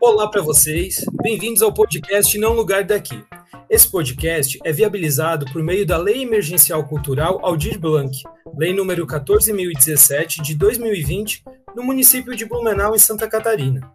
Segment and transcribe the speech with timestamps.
[0.00, 3.22] Olá para vocês, bem-vindos ao podcast Não Lugar Daqui.
[3.68, 8.22] Esse podcast é viabilizado por meio da Lei Emergencial Cultural Aldir Blanc,
[8.56, 11.44] Lei número 14.017 de 2020,
[11.76, 13.92] no município de Blumenau, em Santa Catarina.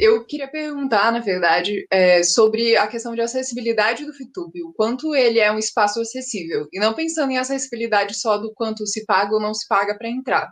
[0.00, 5.14] Eu queria perguntar, na verdade, é, sobre a questão de acessibilidade do FITUB, o quanto
[5.14, 9.34] ele é um espaço acessível, e não pensando em acessibilidade só do quanto se paga
[9.34, 10.50] ou não se paga para entrar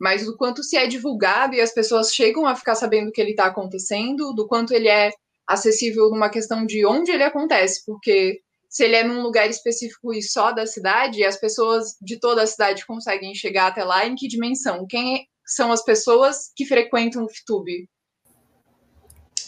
[0.00, 3.30] mas do quanto se é divulgado e as pessoas chegam a ficar sabendo que ele
[3.30, 5.10] está acontecendo, do quanto ele é
[5.46, 10.22] acessível numa questão de onde ele acontece, porque se ele é num lugar específico e
[10.22, 14.26] só da cidade, as pessoas de toda a cidade conseguem chegar até lá em que
[14.26, 14.86] dimensão?
[14.88, 17.88] Quem são as pessoas que frequentam o FTube?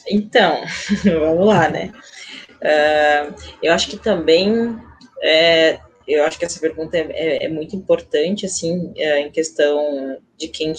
[0.09, 0.63] Então,
[1.05, 1.93] vamos lá, né?
[2.57, 4.77] Uh, eu acho que também
[5.23, 10.19] é, eu acho que essa pergunta é, é, é muito importante, assim, é, em questão
[10.37, 10.73] de quem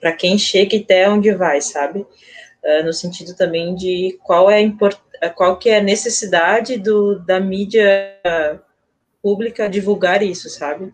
[0.00, 2.00] para quem chega e até onde vai, sabe?
[2.00, 4.64] Uh, no sentido também de qual é
[5.20, 8.18] a qual que é a necessidade do, da mídia
[9.22, 10.92] pública divulgar isso, sabe?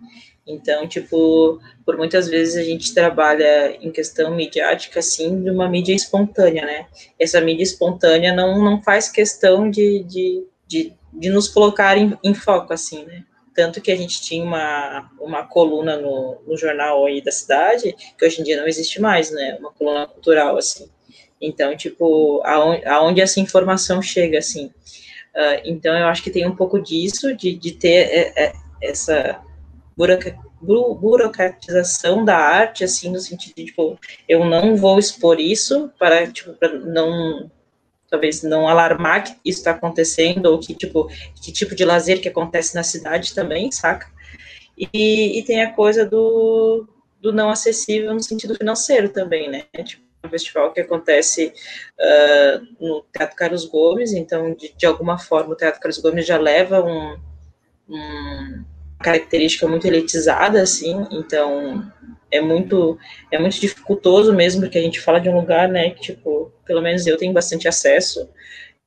[0.49, 5.95] Então, tipo, por muitas vezes a gente trabalha em questão midiática, assim, de uma mídia
[5.95, 6.87] espontânea, né?
[7.19, 12.33] Essa mídia espontânea não, não faz questão de, de, de, de nos colocar em, em
[12.33, 13.25] foco, assim, né?
[13.55, 18.25] tanto que a gente tinha uma, uma coluna no, no jornal aí da cidade, que
[18.25, 20.89] hoje em dia não existe mais, né, uma coluna cultural, assim,
[21.41, 26.55] então, tipo, aonde, aonde essa informação chega, assim, uh, então eu acho que tem um
[26.55, 29.41] pouco disso, de, de ter é, é, essa
[30.61, 36.53] burocratização da arte, assim, no sentido de, tipo, eu não vou expor isso para, tipo,
[36.55, 37.51] para não
[38.11, 41.09] talvez não alarmar que isso está acontecendo, ou que tipo,
[41.43, 44.11] que tipo de lazer que acontece na cidade também, saca?
[44.77, 46.89] E, e tem a coisa do,
[47.21, 49.65] do não acessível no sentido financeiro também, né?
[49.85, 51.53] Tipo, um festival que acontece
[51.99, 56.39] uh, no Teatro Carlos Gomes, então, de, de, alguma forma, o Teatro Carlos Gomes já
[56.39, 57.17] leva um,
[57.89, 58.65] um
[59.01, 61.91] característica muito elitizada, assim, então
[62.31, 62.99] é muito
[63.31, 66.83] é muito dificultoso mesmo, porque a gente fala de um lugar, né, que, tipo, pelo
[66.83, 68.29] menos eu tenho bastante acesso,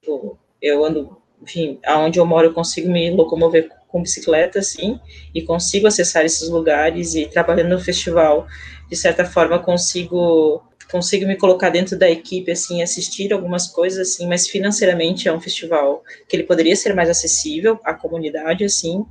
[0.02, 5.00] tipo, eu ando, enfim, aonde eu moro eu consigo me locomover com bicicleta, assim,
[5.34, 8.48] e consigo acessar esses lugares, e trabalhando no festival,
[8.90, 14.28] de certa forma, consigo consigo me colocar dentro da equipe, assim, assistir algumas coisas, assim,
[14.28, 19.06] mas financeiramente é um festival que ele poderia ser mais acessível à comunidade, assim,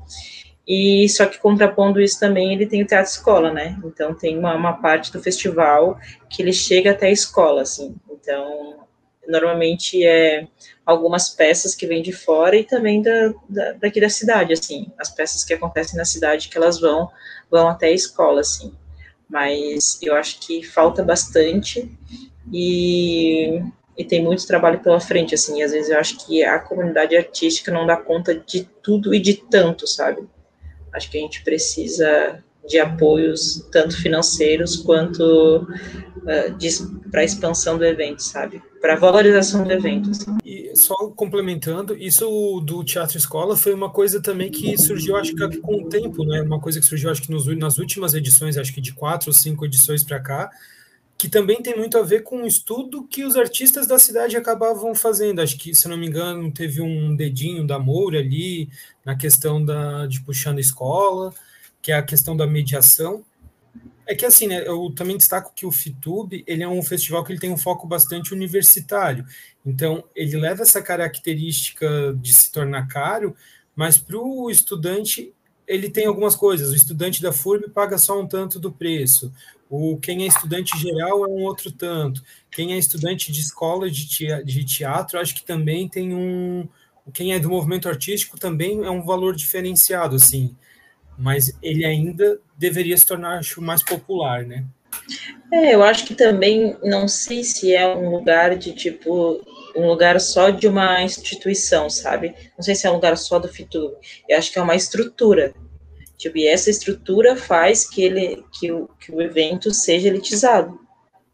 [0.73, 3.77] e só que contrapondo isso também, ele tem o teatro escola, né?
[3.85, 5.99] Então tem uma, uma parte do festival
[6.29, 7.97] que ele chega até a escola, assim.
[8.09, 8.87] Então,
[9.27, 10.47] normalmente é
[10.87, 14.87] algumas peças que vêm de fora e também da, da, daqui da cidade, assim.
[14.97, 17.11] As peças que acontecem na cidade que elas vão
[17.51, 18.73] vão até a escola, assim.
[19.29, 21.91] Mas eu acho que falta bastante
[22.53, 23.61] e
[23.99, 27.73] e tem muito trabalho pela frente, assim, às vezes eu acho que a comunidade artística
[27.73, 30.27] não dá conta de tudo e de tanto, sabe?
[30.93, 37.85] Acho que a gente precisa de apoios, tanto financeiros quanto uh, para a expansão do
[37.85, 38.63] evento, sabe?
[38.81, 40.11] Para valorização do evento.
[40.11, 40.37] Assim.
[40.45, 45.59] E só complementando, isso do teatro escola foi uma coisa também que surgiu, acho que
[45.59, 46.43] com o tempo, né?
[46.43, 49.35] Uma coisa que surgiu, acho que nos, nas últimas edições, acho que de quatro ou
[49.35, 50.51] cinco edições para cá,
[51.21, 54.95] que também tem muito a ver com o estudo que os artistas da cidade acabavam
[54.95, 55.43] fazendo.
[55.43, 58.71] Acho que, se não me engano, teve um dedinho da Moura ali
[59.05, 61.31] na questão da, de puxando escola,
[61.83, 63.23] que é a questão da mediação.
[64.07, 67.33] É que assim, né, eu também destaco que o FITUB, ele é um festival que
[67.33, 69.27] ele tem um foco bastante universitário.
[69.65, 73.37] Então, ele leva essa característica de se tornar caro,
[73.77, 75.35] mas para o estudante
[75.69, 76.71] ele tem algumas coisas.
[76.71, 79.31] O estudante da FURB paga só um tanto do preço.
[79.71, 82.21] O quem é estudante geral é um outro tanto.
[82.51, 86.69] Quem é estudante de escola de teatro, acho que também tem um.
[87.15, 90.57] Quem é do movimento artístico também é um valor diferenciado, assim.
[91.17, 94.65] Mas ele ainda deveria se tornar acho, mais popular, né?
[95.53, 99.41] É, eu acho que também não sei se é um lugar de tipo
[99.77, 102.35] um lugar só de uma instituição, sabe?
[102.57, 103.95] Não sei se é um lugar só do FITU.
[104.29, 105.55] Eu acho que é uma estrutura.
[106.21, 110.79] Tipo, e essa estrutura faz que, ele, que, o, que o evento seja elitizado.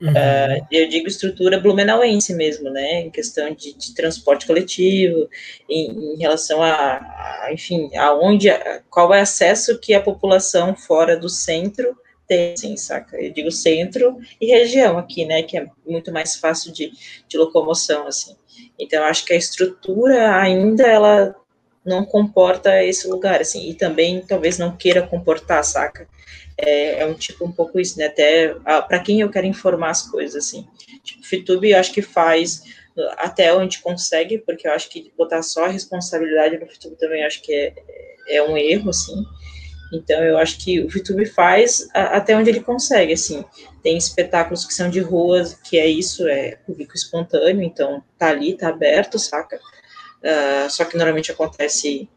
[0.00, 0.10] Uhum.
[0.10, 5.28] Uh, eu digo estrutura blumenauense mesmo, né, em questão de, de transporte coletivo,
[5.68, 10.76] em, em relação a, a, enfim, aonde, a, qual é o acesso que a população
[10.76, 11.98] fora do centro
[12.28, 13.20] tem, assim, saca?
[13.20, 16.92] Eu digo centro e região aqui, né, que é muito mais fácil de,
[17.26, 18.36] de locomoção, assim.
[18.78, 21.34] Então, acho que a estrutura ainda, ela
[21.86, 26.08] não comporta esse lugar, assim, e também talvez não queira comportar, saca?
[26.58, 28.06] É, é um tipo um pouco isso, né?
[28.06, 28.54] Até
[28.88, 30.66] para quem eu quero informar as coisas, assim.
[31.04, 32.62] Tipo, o FITube eu acho que faz
[33.18, 37.42] até onde consegue, porque eu acho que botar só a responsabilidade no FITube também acho
[37.42, 37.74] que é,
[38.28, 39.24] é um erro, assim.
[39.92, 43.44] Então, eu acho que o VTube faz a, até onde ele consegue, assim.
[43.82, 48.56] Tem espetáculos que são de ruas, que é isso, é público espontâneo, então tá ali,
[48.56, 49.60] tá aberto, saca?
[50.26, 52.08] Uh, só que normalmente acontece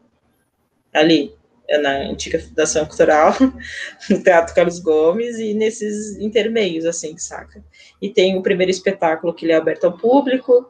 [0.92, 1.32] ali,
[1.68, 3.34] é na antiga Fundação Cultural,
[4.10, 7.62] no Teatro Carlos Gomes, e nesses intermeios, assim, saca?
[8.02, 10.68] E tem o primeiro espetáculo que ele é aberto ao público,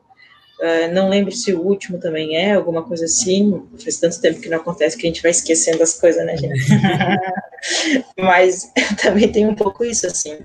[0.61, 3.67] Uh, não lembro se o último também é, alguma coisa assim.
[3.83, 6.61] Faz tanto tempo que não acontece que a gente vai esquecendo as coisas, né, gente?
[8.19, 8.71] Mas
[9.03, 10.39] também tem um pouco isso, assim,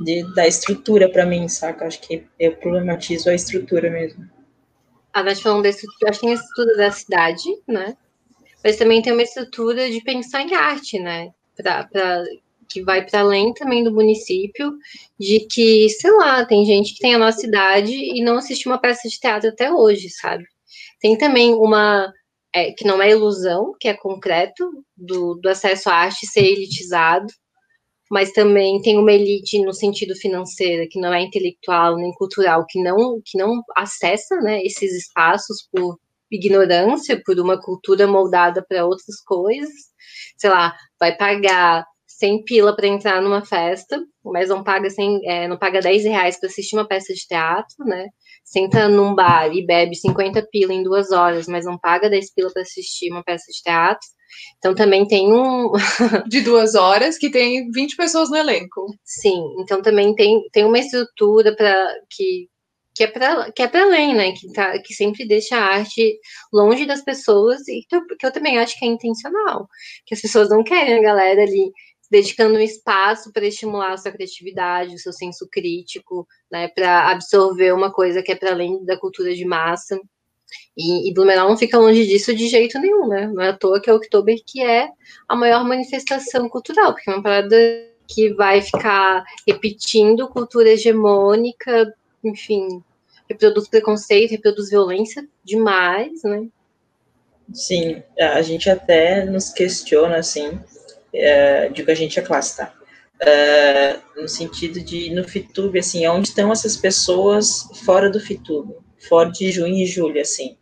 [0.00, 1.86] de, da estrutura para mim, saca?
[1.86, 4.24] Acho que eu problematizo a estrutura mesmo.
[5.14, 7.96] A Nath falando da estrutura, acho que tem a estrutura da cidade, né?
[8.62, 11.30] Mas também tem uma estrutura de pensar em arte, né?
[11.56, 12.24] Pra, pra
[12.68, 14.76] que vai para além também do município,
[15.18, 18.78] de que, sei lá, tem gente que tem a nossa idade e não assiste uma
[18.78, 20.44] peça de teatro até hoje, sabe?
[21.00, 22.12] Tem também uma
[22.52, 27.26] é, que não é ilusão, que é concreto, do, do acesso à arte ser elitizado,
[28.10, 32.82] mas também tem uma elite no sentido financeiro, que não é intelectual nem cultural, que
[32.82, 35.98] não, que não acessa né, esses espaços por
[36.30, 39.70] ignorância, por uma cultura moldada para outras coisas,
[40.36, 45.48] sei lá, vai pagar 100 pila para entrar numa festa, mas não paga, 100, é,
[45.48, 48.06] não paga 10 reais para assistir uma peça de teatro, né?
[48.44, 52.50] Senta num bar e bebe 50 pila em duas horas, mas não paga 10 pila
[52.52, 54.06] para assistir uma peça de teatro.
[54.58, 55.72] Então também tem um.
[56.28, 58.86] de duas horas que tem 20 pessoas no elenco.
[59.04, 62.48] Sim, então também tem, tem uma estrutura para que
[62.96, 64.32] que é para que é além, né?
[64.32, 66.18] Que, tá, que sempre deixa a arte
[66.52, 69.68] longe das pessoas e que eu, que eu também acho que é intencional,
[70.06, 71.72] que as pessoas não querem a galera ali
[72.10, 77.72] dedicando um espaço para estimular a sua criatividade, o seu senso crítico, né, para absorver
[77.72, 79.98] uma coisa que é para além da cultura de massa.
[80.76, 83.26] E, e Blumenau não fica longe disso de jeito nenhum, né?
[83.26, 84.88] Não é à toa que é o Oktober que é
[85.28, 87.56] a maior manifestação cultural, porque é uma parada
[88.06, 92.82] que vai ficar repetindo cultura hegemônica, enfim,
[93.28, 96.48] reproduz preconceito, reproduz violência demais, né?
[97.52, 100.58] Sim, a gente até nos questiona, assim,
[101.12, 102.72] é, digo a gente, a classe, tá?
[103.20, 108.74] É, no sentido de, no FITUB, assim, onde estão essas pessoas fora do FITUB,
[109.08, 110.56] fora de junho e julho, assim,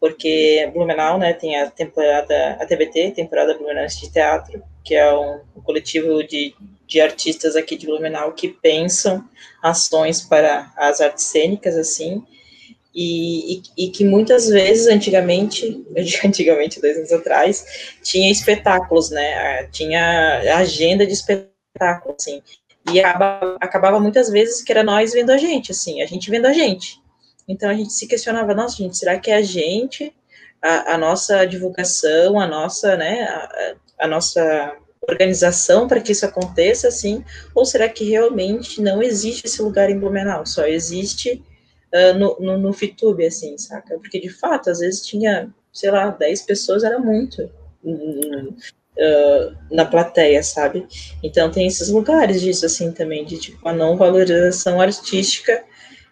[0.00, 5.40] porque Blumenau, né, tem a temporada, a TBT, temporada Blumenau de Teatro, que é um,
[5.56, 6.54] um coletivo de,
[6.86, 9.24] de artistas aqui de Blumenau que pensam
[9.62, 12.22] ações para as artes cênicas, assim,
[12.94, 15.84] e, e, e, que muitas vezes, antigamente,
[16.24, 17.64] antigamente, dois anos atrás,
[18.02, 19.68] tinha espetáculos, né?
[19.70, 22.42] Tinha agenda de espetáculos, assim.
[22.92, 26.46] E acabava, acabava muitas vezes que era nós vendo a gente, assim, a gente vendo
[26.46, 27.00] a gente.
[27.48, 30.14] Então a gente se questionava, nossa, gente, será que é a gente,
[30.62, 34.76] a, a nossa divulgação, a nossa, né, a, a nossa
[35.08, 37.24] organização para que isso aconteça, assim,
[37.54, 41.42] ou será que realmente não existe esse lugar em Blumenau, só existe
[41.94, 43.98] uh, no, no, no Fitube, assim, saca?
[43.98, 47.50] Porque, de fato, às vezes tinha, sei lá, 10 pessoas, era muito
[47.84, 48.54] uh,
[49.70, 50.86] na plateia, sabe?
[51.22, 55.64] Então, tem esses lugares disso, assim, também, de, tipo, a não valorização artística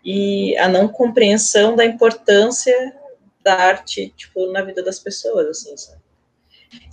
[0.06, 2.94] e a não compreensão da importância
[3.42, 6.00] da arte, tipo, na vida das pessoas, assim, sabe?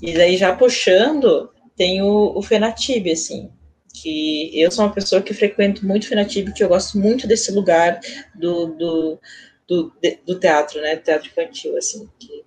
[0.01, 3.51] E daí, já puxando, tem o, o Fenatib, assim,
[3.93, 7.99] que eu sou uma pessoa que frequento muito Fenatib, que eu gosto muito desse lugar
[8.33, 9.19] do, do,
[9.67, 9.93] do,
[10.25, 12.43] do teatro, né, teatro infantil, assim, que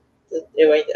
[0.56, 0.92] eu ainda,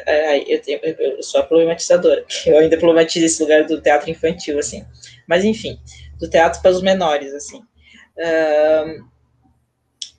[0.49, 4.85] eu, tenho, eu sou a problematizadora, eu ainda problematizo esse lugar do teatro infantil, assim,
[5.29, 5.79] mas enfim,
[6.19, 7.63] do teatro para os menores, assim,
[8.19, 9.10] um,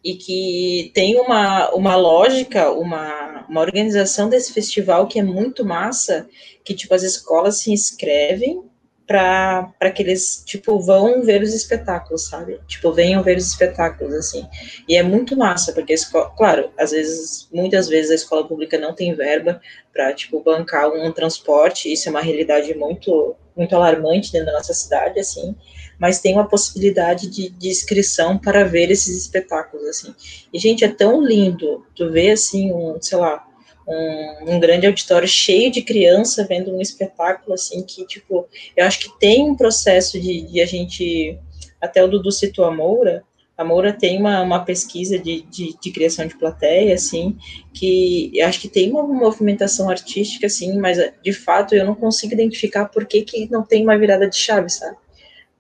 [0.04, 6.28] e que tem uma, uma lógica, uma, uma organização desse festival que é muito massa,
[6.64, 8.64] que, tipo, as escolas se inscrevem
[9.06, 12.60] para que eles, tipo, vão ver os espetáculos, sabe?
[12.66, 14.48] Tipo, venham ver os espetáculos, assim.
[14.88, 18.78] E é muito massa, porque, a escola, claro, às vezes, muitas vezes a escola pública
[18.78, 24.32] não tem verba para, tipo, bancar um transporte, isso é uma realidade muito, muito alarmante
[24.32, 25.56] dentro da nossa cidade, assim,
[26.00, 30.16] mas tem uma possibilidade de, de inscrição para ver esses espetáculos, assim.
[30.52, 33.46] E, gente, é tão lindo tu ver, assim, um, sei lá,
[33.88, 39.00] um, um, grande auditório cheio de criança vendo um espetáculo, assim, que, tipo, eu acho
[39.00, 41.38] que tem um processo de, de a gente,
[41.80, 43.24] até o Dudu citou a Moura,
[43.58, 47.38] A Moura tem uma, uma pesquisa de, de, de, criação de plateia, assim,
[47.74, 52.86] que acho que tem uma movimentação artística, assim, mas de fato eu não consigo identificar
[52.86, 54.98] por que, que não tem uma virada de chave, sabe?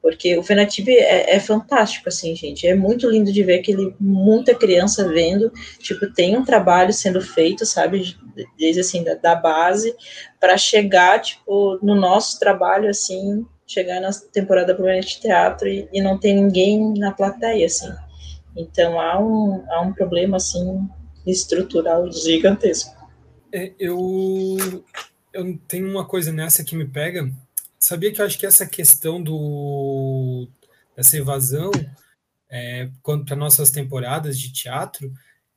[0.02, 2.66] Porque o Fenatib é, é, fantástico, assim, gente.
[2.66, 5.52] É muito lindo de ver aquele muita criança vendo.
[5.78, 8.18] Tipo, tem um trabalho sendo feito, sabe,
[8.58, 9.96] desde assim da, da base
[10.40, 16.02] para chegar, tipo, no nosso trabalho, assim, chegar na temporada primeira de teatro e, e,
[16.02, 17.92] não tem ninguém na plateia, assim.
[18.56, 20.88] Então há um há um problema assim
[21.26, 22.96] estrutural gigantesco.
[23.54, 24.84] É, eu
[25.34, 27.32] eu tenho uma coisa nessa que me pega
[27.82, 30.48] Sabia que eu acho que essa questão do
[30.96, 31.72] dessa evasão
[32.48, 35.12] é, quanto para nossas temporadas de teatro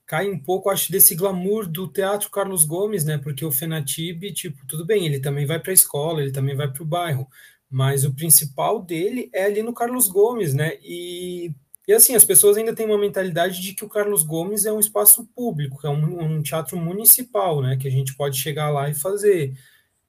[0.06, 3.18] cai um pouco, acho, desse glamour do teatro Carlos Gomes, né?
[3.18, 6.70] Porque o Fenatib, tipo, tudo bem, ele também vai para a escola, ele também vai
[6.70, 7.26] para o bairro,
[7.70, 10.78] mas o principal dele é ali no Carlos Gomes, né?
[10.82, 11.52] E,
[11.86, 14.80] e assim, as pessoas ainda têm uma mentalidade de que o Carlos Gomes é um
[14.80, 17.76] espaço público, é um, um teatro municipal, né?
[17.76, 19.54] Que a gente pode chegar lá e fazer.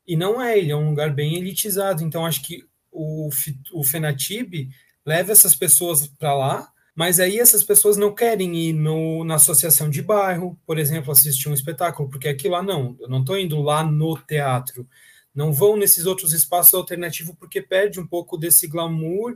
[0.07, 2.03] E não é, ele é um lugar bem elitizado.
[2.03, 3.29] Então, acho que o,
[3.73, 4.69] o Fenatib
[5.05, 9.89] leva essas pessoas para lá, mas aí essas pessoas não querem ir no, na associação
[9.89, 13.61] de bairro, por exemplo, assistir um espetáculo, porque aqui lá não, eu não estou indo
[13.61, 14.87] lá no teatro.
[15.35, 19.35] Não vão nesses outros espaços alternativos porque perde um pouco desse glamour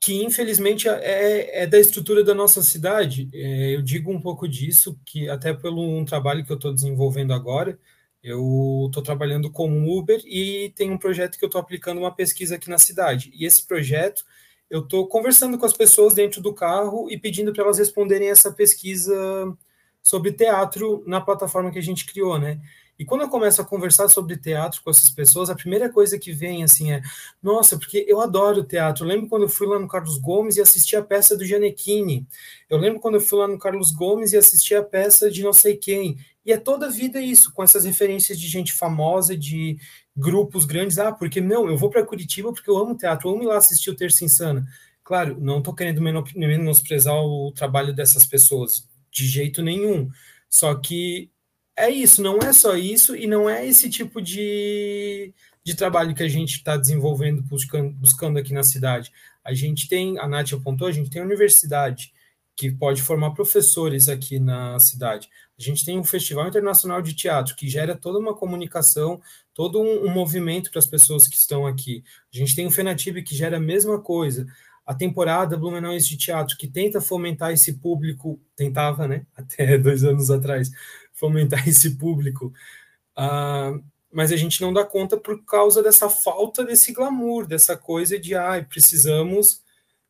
[0.00, 3.28] que infelizmente é, é da estrutura da nossa cidade.
[3.34, 7.34] É, eu digo um pouco disso, que até pelo um trabalho que eu estou desenvolvendo
[7.34, 7.78] agora,
[8.22, 12.56] eu estou trabalhando como Uber e tem um projeto que eu estou aplicando uma pesquisa
[12.56, 13.30] aqui na cidade.
[13.34, 14.24] E esse projeto,
[14.70, 18.50] eu estou conversando com as pessoas dentro do carro e pedindo para elas responderem essa
[18.52, 19.14] pesquisa
[20.02, 22.58] sobre teatro na plataforma que a gente criou, né?
[23.00, 26.32] E quando eu começo a conversar sobre teatro com essas pessoas, a primeira coisa que
[26.32, 27.00] vem assim é:
[27.42, 29.06] nossa, porque eu adoro teatro.
[29.06, 32.26] Eu lembro quando eu fui lá no Carlos Gomes e assisti a peça do Gianecchini.
[32.68, 35.54] Eu lembro quando eu fui lá no Carlos Gomes e assisti a peça de não
[35.54, 36.18] sei quem.
[36.44, 39.78] E é toda a vida isso, com essas referências de gente famosa, de
[40.14, 40.98] grupos grandes.
[40.98, 43.56] Ah, porque não, eu vou para Curitiba porque eu amo teatro, eu amo ir lá
[43.56, 44.66] assistir o Terça Insana.
[45.02, 50.10] Claro, não estou querendo menosprezar o trabalho dessas pessoas, de jeito nenhum.
[50.50, 51.30] Só que
[51.76, 55.32] é isso, não é só isso, e não é esse tipo de,
[55.64, 59.10] de trabalho que a gente está desenvolvendo, buscando, buscando aqui na cidade.
[59.44, 62.12] A gente tem, a Nath apontou, a gente tem a universidade
[62.60, 65.30] que pode formar professores aqui na cidade.
[65.58, 69.18] A gente tem um Festival Internacional de Teatro que gera toda uma comunicação,
[69.54, 72.04] todo um, um movimento para as pessoas que estão aqui.
[72.32, 74.46] A gente tem o Fenatib que gera a mesma coisa.
[74.84, 80.30] A temporada Blumenauense de Teatro que tenta fomentar esse público, tentava, né, até dois anos
[80.30, 80.70] atrás,
[81.20, 82.52] fomentar esse público.
[83.16, 88.18] Uh, mas a gente não dá conta por causa dessa falta desse glamour, dessa coisa
[88.18, 89.62] de, ah, precisamos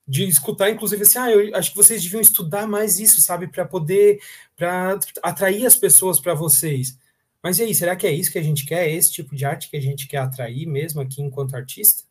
[0.08, 3.64] de escutar, inclusive, assim, ah, eu acho que vocês deviam estudar mais isso, sabe, para
[3.64, 4.20] poder,
[4.56, 6.98] para atrair as pessoas para vocês.
[7.42, 8.88] Mas e aí, será que é isso que a gente quer?
[8.88, 12.02] É esse tipo de arte que a gente quer atrair mesmo aqui enquanto artista?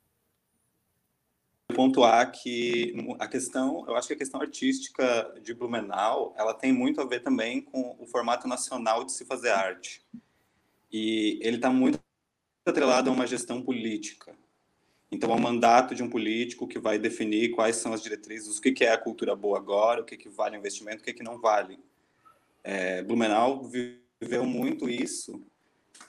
[1.74, 7.00] Pontuar que a questão, eu acho que a questão artística de Blumenau, ela tem muito
[7.00, 10.04] a ver também com o formato nacional de se fazer arte.
[10.92, 12.00] E ele está muito
[12.66, 14.36] atrelado a uma gestão política.
[15.12, 18.62] Então, é um mandato de um político que vai definir quais são as diretrizes, o
[18.62, 21.40] que, é a cultura boa agora, o que, que vale investimento, o que, que não
[21.40, 21.80] vale.
[22.64, 23.64] É, Blumenau
[24.20, 25.44] viveu muito isso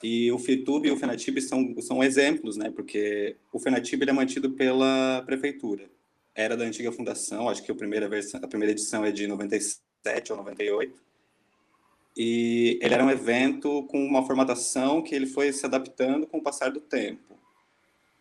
[0.03, 2.71] e o FITUB e o FENATIB são, são exemplos, né?
[2.71, 5.89] Porque o FENATIB é mantido pela prefeitura.
[6.33, 10.31] Era da antiga fundação, acho que a primeira, versão, a primeira edição é de 97
[10.31, 11.01] ou 98.
[12.15, 16.43] E ele era um evento com uma formatação que ele foi se adaptando com o
[16.43, 17.35] passar do tempo.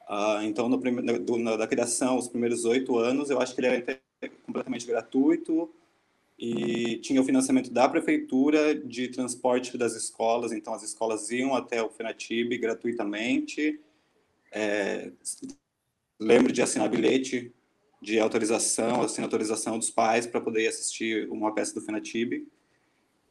[0.09, 3.69] Ah, então, no, do, na, da criação, os primeiros oito anos, eu acho que ele
[3.69, 4.01] era
[4.45, 5.73] completamente gratuito,
[6.41, 11.83] e tinha o financiamento da prefeitura de transporte das escolas, então as escolas iam até
[11.83, 13.79] o FENATIB gratuitamente.
[14.51, 15.13] É,
[16.19, 17.53] lembro de assinar bilhete
[18.01, 22.49] de autorização, assinar autorização dos pais para poder assistir uma peça do FENATIB.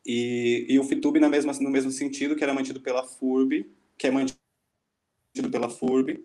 [0.06, 4.06] E, e o FITUB na mesma, no mesmo sentido, que era mantido pela FURB, que
[4.06, 4.38] é mantido
[5.52, 6.24] pela FURB,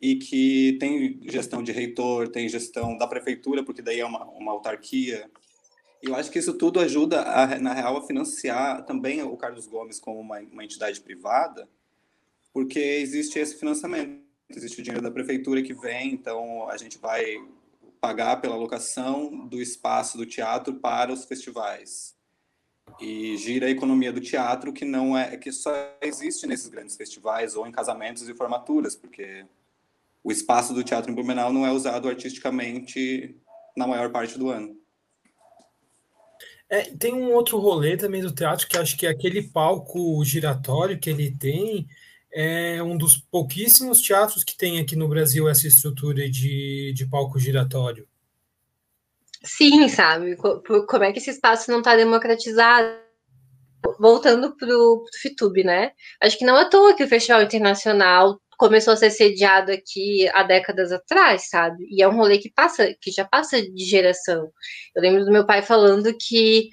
[0.00, 4.52] e que tem gestão de reitor, tem gestão da prefeitura, porque daí é uma, uma
[4.52, 5.28] autarquia,
[6.02, 10.00] eu acho que isso tudo ajuda, a, na real, a financiar também o Carlos Gomes
[10.00, 11.68] como uma, uma entidade privada,
[12.52, 17.36] porque existe esse financiamento, existe o dinheiro da prefeitura que vem, então a gente vai
[18.00, 22.16] pagar pela locação do espaço do teatro para os festivais
[23.00, 27.54] e gira a economia do teatro que não é que só existe nesses grandes festivais
[27.54, 29.46] ou em casamentos e formaturas porque
[30.22, 33.36] o espaço do teatro em Blumenau não é usado artisticamente
[33.76, 34.76] na maior parte do ano.
[36.72, 40.98] É, tem um outro rolê também do teatro que acho que é aquele palco giratório
[40.98, 41.86] que ele tem.
[42.32, 47.38] É um dos pouquíssimos teatros que tem aqui no Brasil essa estrutura de, de palco
[47.38, 48.08] giratório.
[49.44, 50.34] Sim, sabe?
[50.34, 52.88] Como é que esse espaço não está democratizado?
[54.00, 55.92] Voltando para o FITUB, né?
[56.22, 60.28] Acho que não é à toa que o Festival Internacional começou a ser sediado aqui
[60.32, 61.84] há décadas atrás, sabe?
[61.90, 64.52] E é um rolê que passa, que já passa de geração.
[64.94, 66.68] Eu lembro do meu pai falando que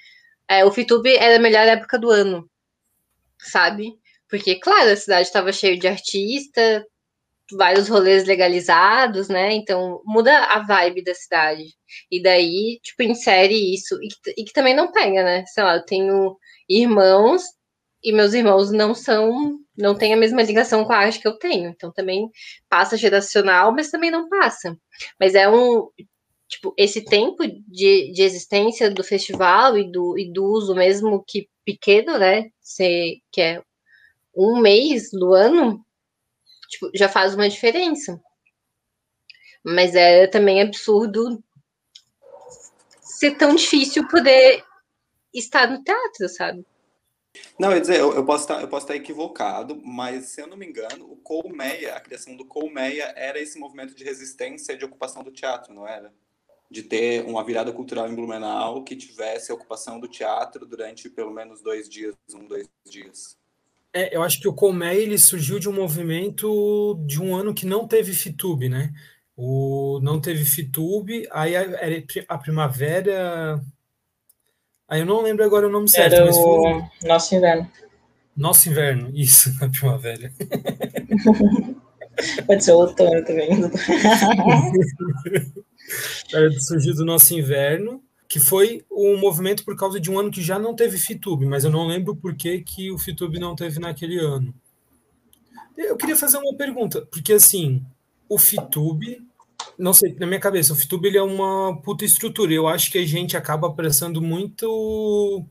[0.48, 2.48] é, o FITUB era a melhor época do ano,
[3.40, 3.94] sabe?
[4.30, 6.86] Porque, claro, a cidade estava cheia de artista,
[7.54, 9.52] vários rolês legalizados, né?
[9.54, 11.64] Então muda a vibe da cidade.
[12.12, 13.96] E daí, tipo, insere isso.
[13.96, 15.44] E, e que também não pega, né?
[15.48, 16.38] Sei lá, eu tenho
[16.70, 17.42] irmãos
[18.04, 21.38] e meus irmãos não são, não têm a mesma ligação com a arte que eu
[21.38, 21.70] tenho.
[21.70, 22.30] Então também
[22.70, 24.78] passa geracional, mas também não passa.
[25.20, 25.90] Mas é um,
[26.48, 31.50] tipo, esse tempo de, de existência do festival e do, e do uso mesmo que
[31.66, 32.50] pequeno, né?
[32.60, 33.62] Se, que é
[34.36, 35.86] um mês do ano,
[36.70, 38.20] tipo, já faz uma diferença.
[39.64, 41.44] Mas é também absurdo
[43.02, 44.64] ser tão difícil poder
[45.34, 46.66] estar no teatro, sabe?
[47.60, 51.12] Não, eu dizer, eu, estar, eu posso estar equivocado, mas se eu não me engano,
[51.12, 55.74] o Colmeia, a criação do Colmeia era esse movimento de resistência de ocupação do teatro,
[55.74, 56.14] não era?
[56.72, 61.32] De ter uma virada cultural em Blumenau que tivesse a ocupação do teatro durante pelo
[61.32, 63.38] menos dois dias, um, dois dias.
[63.92, 67.66] É, eu acho que o Colmeia ele surgiu de um movimento de um ano que
[67.66, 68.94] não teve Fitube, né?
[69.36, 71.64] O, não teve Fitube, aí a,
[72.28, 73.62] a primavera
[74.90, 76.14] Aí eu não lembro agora o nome certo.
[76.14, 76.46] Era mas foi...
[76.46, 77.72] o Nosso Inverno.
[78.36, 80.34] Nosso Inverno, isso, na primavera.
[82.46, 83.50] Pode ser outono também.
[86.60, 90.60] Surgiu do Nosso Inverno, que foi um movimento por causa de um ano que já
[90.60, 94.20] não teve Fitube, mas eu não lembro por que, que o Fitube não teve naquele
[94.20, 94.54] ano.
[95.78, 97.84] Eu queria fazer uma pergunta, porque assim,
[98.28, 99.26] o Fitube
[99.78, 102.54] não sei, na minha cabeça, o FITUB ele é uma puta estrutura.
[102.54, 105.46] Eu acho que a gente acaba prestando muito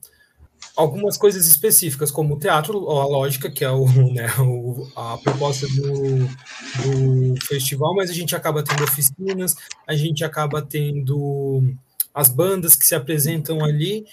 [0.77, 5.67] algumas coisas específicas, como o teatro, a lógica, que é o, né, o, a proposta
[5.67, 11.75] do, do festival, mas a gente acaba tendo oficinas, a gente acaba tendo
[12.15, 14.05] as bandas que se apresentam ali,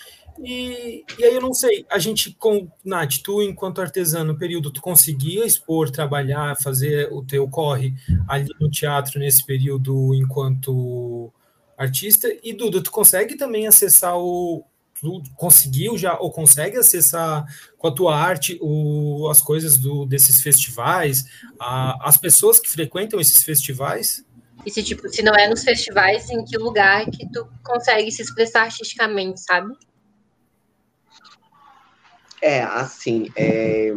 [0.43, 4.71] e, e aí eu não sei, a gente, com Nath, tu enquanto artesã no período,
[4.71, 7.93] tu conseguia expor, trabalhar, fazer o teu corre
[8.27, 11.31] ali no teatro nesse período enquanto
[11.77, 12.27] artista?
[12.43, 14.65] E Duda, tu consegue também acessar o.
[14.99, 17.45] Tu conseguiu já, ou consegue acessar
[17.77, 21.25] com a tua arte o, as coisas do, desses festivais,
[21.59, 24.25] a, as pessoas que frequentam esses festivais?
[24.65, 28.21] E se, tipo, se não é nos festivais, em que lugar que tu consegue se
[28.21, 29.75] expressar artisticamente, sabe?
[32.45, 33.91] É, assim, é,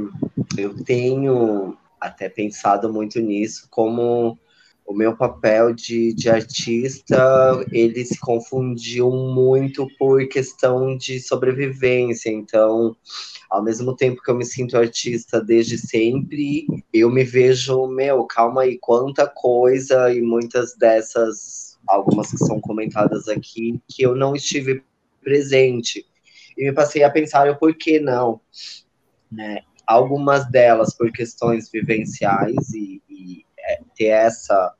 [0.57, 4.39] eu tenho até pensado muito nisso, como
[4.87, 12.97] o meu papel de, de artista, ele se confundiu muito por questão de sobrevivência, então,
[13.51, 18.63] ao mesmo tempo que eu me sinto artista desde sempre, eu me vejo, meu, calma
[18.63, 24.83] aí, quanta coisa, e muitas dessas, algumas que são comentadas aqui, que eu não estive
[25.23, 26.07] presente
[26.59, 28.41] e me passei a pensar o porquê não,
[29.31, 29.61] né?
[29.87, 34.75] Algumas delas por questões vivenciais e, e é, ter essa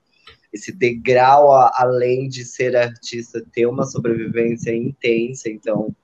[0.53, 5.95] esse degrau a, além de ser artista ter uma sobrevivência intensa, então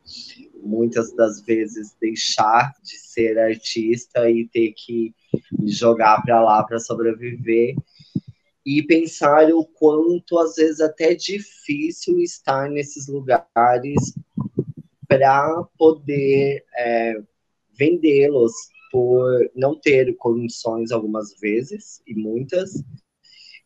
[0.62, 5.14] muitas das vezes deixar de ser artista e ter que
[5.66, 7.74] jogar para lá para sobreviver
[8.64, 14.14] e pensar o quanto às vezes até difícil estar nesses lugares
[15.08, 17.14] para poder é,
[17.76, 18.52] vendê-los
[18.90, 22.82] por não ter condições algumas vezes, e muitas,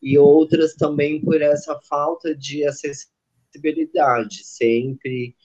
[0.02, 4.44] e outras também por essa falta de acessibilidade.
[4.44, 5.36] Sempre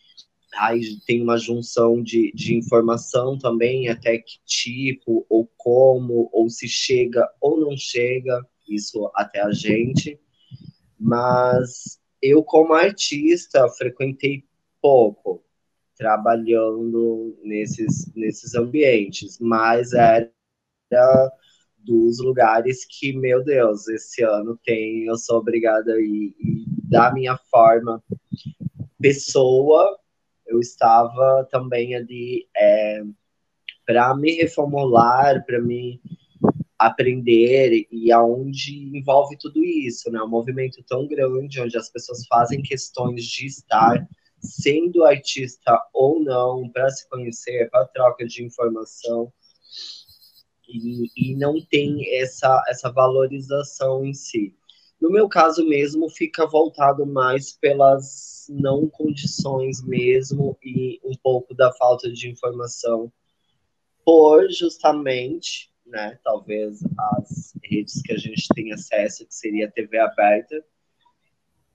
[0.56, 6.68] aí tem uma junção de, de informação também, até que tipo, ou como, ou se
[6.68, 10.20] chega ou não chega, isso até a gente.
[11.00, 14.46] Mas eu, como artista, frequentei
[14.82, 15.44] pouco,
[15.96, 20.32] trabalhando nesses, nesses ambientes, mas era
[21.78, 27.14] dos lugares que, meu Deus, esse ano tem, eu sou obrigada a ir, e da
[27.14, 28.02] minha forma
[29.00, 29.98] pessoa,
[30.48, 33.04] eu estava também ali é,
[33.86, 36.00] para me reformular, para me
[36.78, 40.22] aprender e aonde envolve tudo isso, né?
[40.22, 44.08] Um movimento tão grande onde as pessoas fazem questões de estar
[44.44, 49.32] sendo artista ou não, para se conhecer, para troca de informação.
[50.68, 54.56] E, e não tem essa, essa valorização em si.
[55.00, 61.72] No meu caso mesmo, fica voltado mais pelas não condições mesmo e um pouco da
[61.74, 63.12] falta de informação
[64.06, 69.98] por justamente, né, talvez as redes que a gente tem acesso, que seria a TV
[69.98, 70.64] aberta,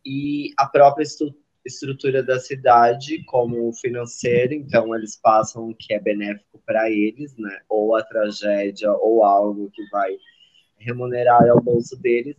[0.04, 1.34] e a própria estru
[1.68, 7.60] estrutura da cidade como financeira, então eles passam o que é benéfico para eles, né,
[7.68, 10.16] ou a tragédia, ou algo que vai
[10.76, 12.36] remunerar ao bolso deles,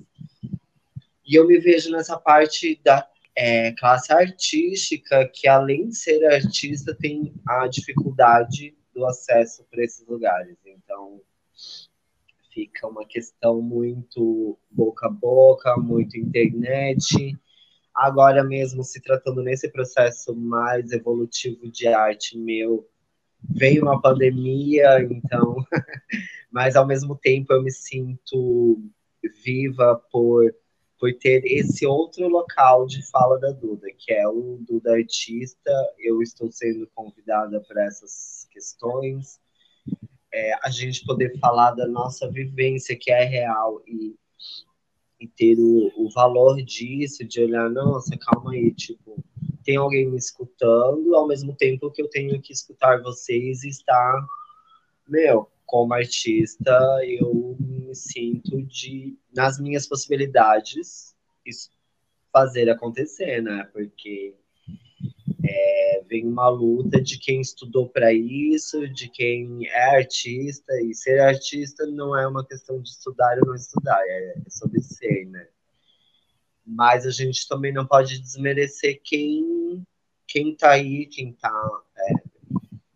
[1.26, 6.94] e eu me vejo nessa parte da é, classe artística, que além de ser artista,
[6.94, 10.58] tem a dificuldade do acesso para esses lugares.
[10.66, 11.22] Então,
[12.52, 17.38] fica uma questão muito boca a boca, muito internet.
[18.00, 22.88] Agora mesmo, se tratando nesse processo mais evolutivo de arte meu,
[23.44, 25.58] veio uma pandemia, então,
[26.50, 28.82] mas ao mesmo tempo eu me sinto
[29.44, 30.56] viva por
[30.98, 35.72] por ter esse outro local de fala da Duda, que é o Duda Artista.
[35.98, 39.40] Eu estou sendo convidada para essas questões.
[40.34, 44.14] É, a gente poder falar da nossa vivência, que é real, e,
[45.20, 49.24] e ter o, o valor disso, de olhar, nossa, calma aí, tipo,
[49.64, 54.26] tem alguém me escutando, ao mesmo tempo que eu tenho que escutar vocês e estar,
[55.08, 56.72] meu, como artista,
[57.04, 61.70] eu me sinto de, nas minhas possibilidades, isso
[62.32, 63.68] fazer acontecer, né?
[63.74, 64.36] Porque
[65.50, 71.20] é, vem uma luta de quem estudou para isso, de quem é artista, e ser
[71.20, 75.48] artista não é uma questão de estudar ou não estudar, é, é sobre ser, né?
[76.66, 79.84] Mas a gente também não pode desmerecer quem
[80.28, 82.14] quem tá aí, quem tá é,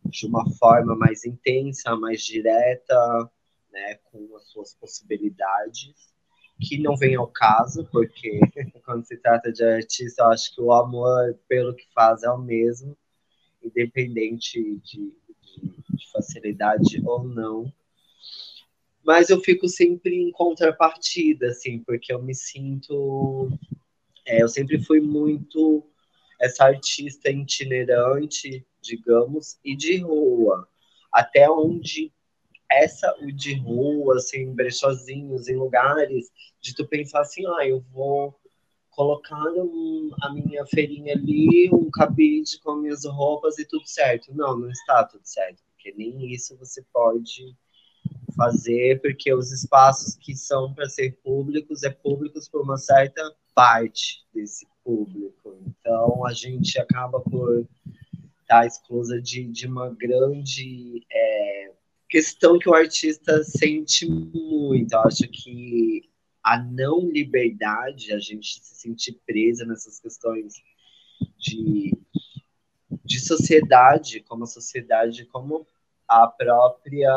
[0.06, 3.32] de uma forma mais intensa, mais direta,
[3.72, 6.12] né, com as suas possibilidades,
[6.60, 8.39] que não vem ao caso, porque
[8.86, 12.38] quando se trata de artista, eu acho que o amor pelo que faz é o
[12.38, 12.96] mesmo,
[13.63, 17.72] independente de, de, de facilidade ou não.
[19.04, 23.52] Mas eu fico sempre em contrapartida, assim, porque eu me sinto.
[24.26, 25.86] É, eu sempre fui muito
[26.39, 30.68] essa artista itinerante, digamos, e de rua.
[31.12, 32.12] Até onde
[32.81, 36.31] essa o de rua, assim, brechozinhos, em lugares,
[36.62, 38.36] de tu pensar assim, ah, eu vou
[38.91, 44.33] colocar um, a minha feirinha ali, um cabide com minhas roupas e tudo certo.
[44.33, 47.55] Não, não está tudo certo, porque nem isso você pode
[48.36, 53.21] fazer, porque os espaços que são para ser públicos é públicos por uma certa
[53.53, 55.57] parte desse público.
[55.65, 57.67] Então a gente acaba por
[58.41, 61.71] estar tá exclusa de, de uma grande é,
[62.13, 64.93] questão que o artista sente muito.
[64.93, 66.08] Eu acho que
[66.43, 70.54] a não liberdade, a gente se sentir presa nessas questões
[71.39, 71.91] de,
[73.04, 75.65] de sociedade, como a sociedade, como
[76.08, 77.10] a própria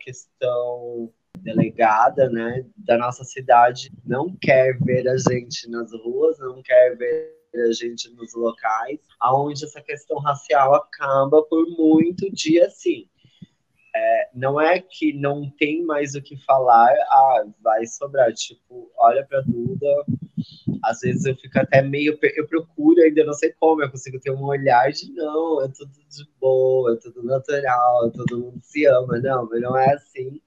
[0.00, 6.96] questão delegada, né, da nossa cidade não quer ver a gente nas ruas, não quer
[6.96, 13.08] ver a gente nos locais, aonde essa questão racial acaba por muito dia assim.
[13.94, 18.32] É, não é que não tem mais o que falar, ah, vai sobrar.
[18.32, 20.04] Tipo, olha pra Duda,
[20.84, 22.18] às vezes eu fico até meio.
[22.36, 25.90] Eu procuro, ainda não sei como, eu consigo ter um olhar de não, é tudo
[25.90, 29.18] de boa, é tudo natural, todo mundo se ama.
[29.18, 30.40] Não, mas não é assim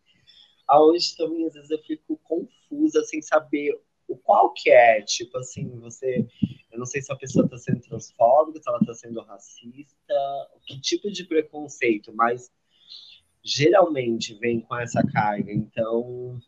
[0.68, 5.80] aonde também às vezes eu fico confusa sem saber o qual que é, tipo assim,
[5.80, 6.28] você,
[6.72, 10.14] eu não sei se a pessoa está sendo transfóbica, se ela está sendo racista,
[10.66, 12.52] que tipo de preconceito, mas
[13.44, 16.40] geralmente vem com essa carga, então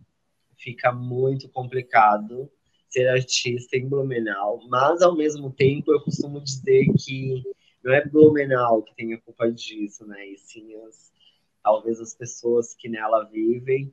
[0.57, 2.49] fica muito complicado
[2.89, 7.43] ser artista em Blumenau, mas ao mesmo tempo eu costumo dizer que
[7.83, 11.13] não é Blumenau que tem a culpa disso, né, e sim as
[11.61, 13.91] talvez as pessoas que nela vivem,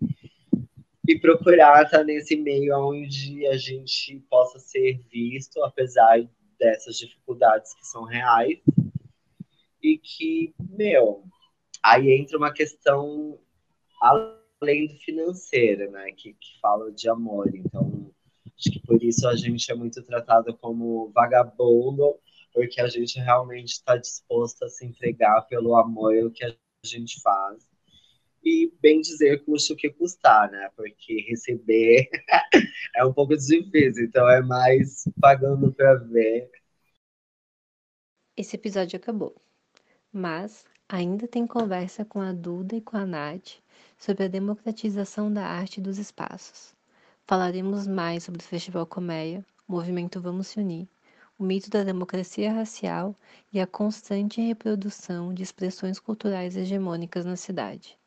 [1.08, 6.22] e procurar estar nesse meio onde a gente possa ser visto, apesar
[6.58, 8.58] dessas dificuldades que são reais,
[9.82, 11.24] e que, meu,
[11.82, 13.38] aí entra uma questão
[14.00, 18.12] além do financeira, né, que, que fala de amor, então
[18.58, 22.16] acho que por isso a gente é muito tratado como vagabundo,
[22.52, 27.20] porque a gente realmente está disposto a se entregar pelo amor que a a gente
[27.20, 27.70] faz.
[28.44, 30.68] E bem dizer custa o que custar, né?
[30.74, 32.08] Porque receber
[32.96, 36.50] é um pouco difícil, então é mais pagando para ver.
[38.36, 39.40] esse episódio acabou,
[40.12, 43.52] mas ainda tem conversa com a Duda e com a Nath
[43.98, 46.74] sobre a democratização da arte dos espaços.
[47.26, 50.86] Falaremos mais sobre o Festival Colmeia, o movimento Vamos Se Unir,
[51.38, 53.16] o mito da democracia racial
[53.50, 57.98] e a constante reprodução de expressões culturais hegemônicas na cidade.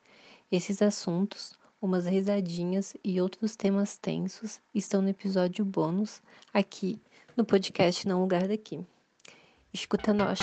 [0.52, 6.22] Esses assuntos, umas risadinhas e outros temas tensos estão no episódio bônus
[6.54, 7.02] aqui
[7.36, 8.80] no podcast Não Lugar Daqui.
[9.74, 10.40] Escuta nós!